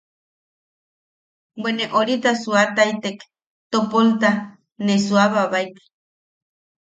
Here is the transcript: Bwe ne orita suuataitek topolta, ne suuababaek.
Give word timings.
Bwe 1.61 1.69
ne 1.75 1.85
orita 1.99 2.31
suuataitek 2.41 3.17
topolta, 3.71 4.29
ne 4.85 4.93
suuababaek. 5.05 5.71